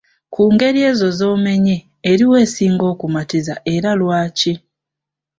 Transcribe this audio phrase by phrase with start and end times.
[0.33, 1.77] Ku ngeri ezo z’omenye,
[2.11, 4.53] eriwa esinga okumatiza era lwaki?